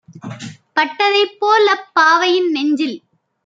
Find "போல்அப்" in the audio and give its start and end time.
1.39-1.87